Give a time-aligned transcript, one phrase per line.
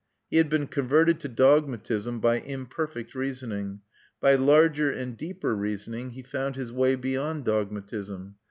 [0.31, 3.81] He had been converted to dogmatism by imperfect reasoning;
[4.19, 8.37] by larger and deeper reasoning he found his way beyond dogmatism.